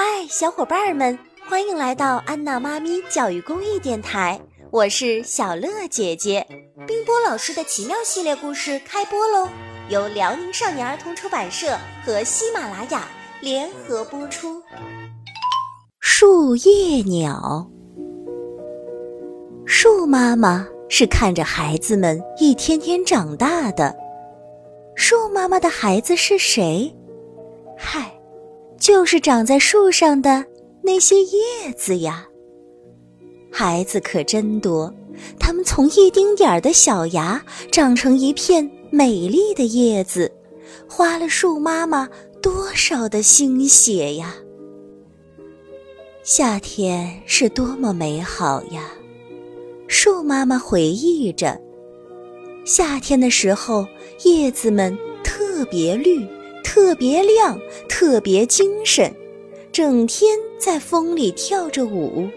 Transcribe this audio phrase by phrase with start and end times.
[0.00, 1.18] 嗨，小伙伴们，
[1.48, 4.40] 欢迎来到安娜妈咪教育公益电台，
[4.70, 6.46] 我是小乐姐姐。
[6.86, 9.48] 冰波老师的奇妙系列故事开播喽，
[9.88, 13.08] 由辽宁少年儿童出版社和喜马拉雅
[13.40, 14.62] 联合播出。
[15.98, 17.68] 树叶鸟，
[19.66, 23.96] 树妈妈是看着孩子们一天天长大的。
[24.94, 26.96] 树妈妈的孩子是谁？
[27.76, 28.14] 嗨。
[28.78, 30.44] 就是长在树上的
[30.82, 32.26] 那些叶子呀，
[33.50, 34.92] 孩子可真多。
[35.38, 40.30] 它们从一丁点儿的小芽长成一片美丽的叶子，
[40.88, 42.08] 花了树妈妈
[42.40, 44.36] 多少的心血呀！
[46.22, 48.92] 夏天是多么美好呀！
[49.88, 51.60] 树妈妈回忆着，
[52.64, 53.84] 夏天的时候，
[54.24, 56.24] 叶子们特别绿。
[56.78, 59.12] 特别亮，特别精神，
[59.72, 62.28] 整天在风里跳着舞。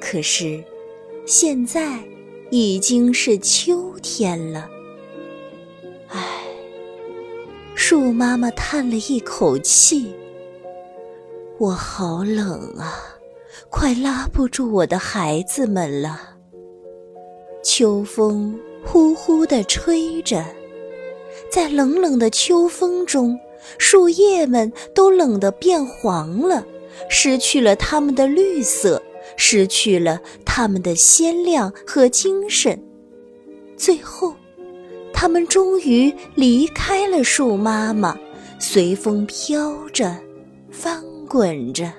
[0.00, 0.62] 可是，
[1.26, 1.98] 现在
[2.50, 4.70] 已经是秋天了。
[6.06, 6.44] 唉，
[7.74, 10.14] 树妈妈叹了一口气
[11.58, 12.94] ：“我好冷啊，
[13.68, 16.36] 快拉不住我的孩子们了。”
[17.64, 20.44] 秋风呼呼地吹着。
[21.52, 23.38] 在冷冷的秋风中，
[23.76, 26.64] 树叶们都冷得变黄了，
[27.10, 29.02] 失去了它们的绿色，
[29.36, 32.82] 失去了它们的鲜亮和精神。
[33.76, 34.34] 最后，
[35.12, 38.16] 它们终于离开了树妈妈，
[38.58, 40.16] 随风飘着，
[40.70, 41.92] 翻滚着。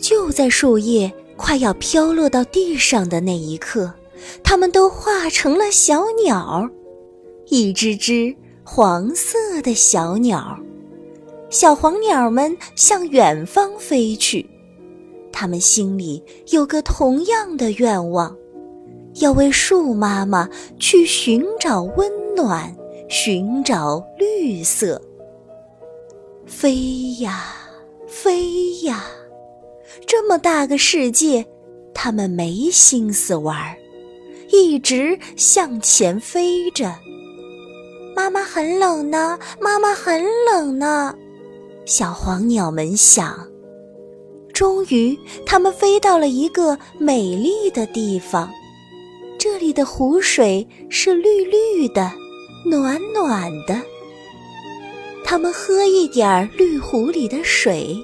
[0.00, 3.92] 就在树叶快要飘落到地上的那一刻，
[4.42, 6.66] 它们都化成了小鸟。
[7.50, 10.56] 一只只黄色的小鸟，
[11.50, 14.48] 小黄鸟们向远方飞去。
[15.32, 18.36] 它们心里有个同样的愿望，
[19.16, 22.72] 要为树妈妈去寻找温暖，
[23.08, 25.02] 寻找绿色。
[26.46, 27.46] 飞呀
[28.06, 29.06] 飞呀，
[30.06, 31.44] 这么大个世界，
[31.92, 33.76] 它们没心思玩，
[34.52, 36.94] 一直向前飞着。
[38.14, 41.14] 妈妈很冷呢，妈妈很冷呢。
[41.86, 43.46] 小黄鸟们想。
[44.52, 48.50] 终于，它们飞到了一个美丽的地方，
[49.38, 52.12] 这里的湖水是绿绿的，
[52.66, 53.80] 暖暖的。
[55.24, 57.96] 它们喝一点儿绿湖里的水，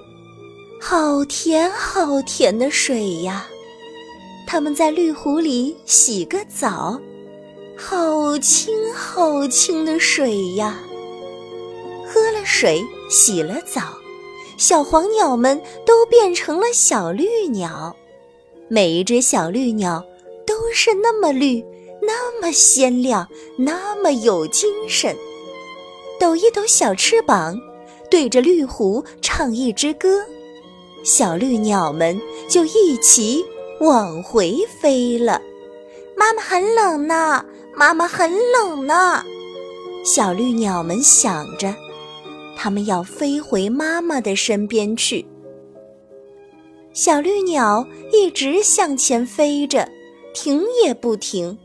[0.80, 3.46] 好甜好甜的水呀！
[4.46, 6.98] 它们在绿湖里洗个澡。
[7.78, 10.80] 好清好清的水呀！
[12.06, 13.82] 喝了水，洗了澡，
[14.56, 17.94] 小黄鸟们都变成了小绿鸟。
[18.68, 20.02] 每一只小绿鸟
[20.46, 21.62] 都是那么绿，
[22.00, 23.28] 那么鲜亮，
[23.58, 25.14] 那么有精神。
[26.18, 27.54] 抖一抖小翅膀，
[28.10, 30.24] 对着绿湖唱一支歌，
[31.04, 33.44] 小绿鸟们就一起
[33.80, 35.42] 往回飞了。
[36.16, 37.44] 妈妈很冷呢。
[37.78, 39.22] 妈妈很冷呢，
[40.02, 41.74] 小绿鸟们想着，
[42.56, 45.26] 它们要飞回妈妈的身边去。
[46.94, 49.86] 小绿鸟一直向前飞着，
[50.32, 51.58] 停也不停。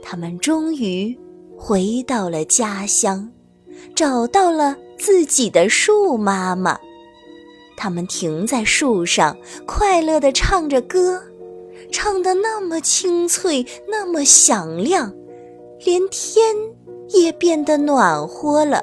[0.00, 1.18] 它们终于
[1.58, 3.28] 回到了家乡，
[3.96, 6.78] 找到了自己的树妈妈。
[7.76, 9.36] 它们停在树上，
[9.66, 11.20] 快乐地唱着歌。
[11.92, 15.14] 唱得那么清脆，那么响亮，
[15.84, 16.56] 连天
[17.10, 18.82] 也变得暖和了。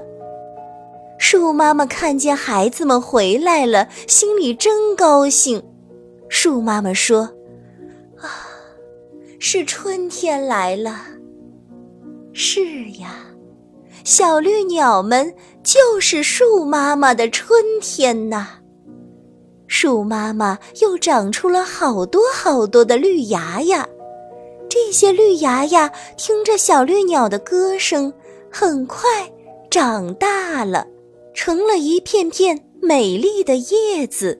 [1.18, 5.62] 树妈妈看见孩子们回来了，心里真高兴。
[6.30, 7.24] 树妈妈说
[8.22, 8.47] ：“啊，
[9.40, 11.08] 是春天来了。”
[12.31, 13.26] 是呀，
[14.06, 18.47] 小绿鸟们就是树妈妈的春天呐。
[19.81, 23.87] 树妈妈又长出了好多好多的绿芽呀，
[24.70, 28.11] 这些绿芽呀，听着小绿鸟的歌声，
[28.52, 29.09] 很快
[29.70, 30.85] 长大了，
[31.34, 34.37] 成了一片片美丽的叶子。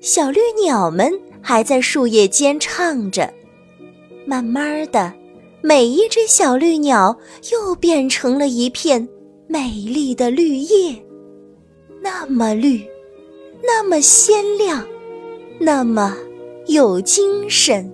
[0.00, 1.08] 小绿鸟们
[1.40, 3.32] 还在树叶间唱着，
[4.26, 5.14] 慢慢的，
[5.62, 7.16] 每一只小绿鸟
[7.52, 9.08] 又变成了一片
[9.46, 11.00] 美丽的绿叶，
[12.02, 12.84] 那么绿。
[13.62, 14.86] 那么鲜亮，
[15.58, 16.16] 那么
[16.66, 17.92] 有精神。